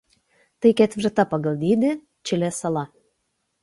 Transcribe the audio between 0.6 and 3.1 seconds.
Tai ketvirta pagal dydį Čilės sala.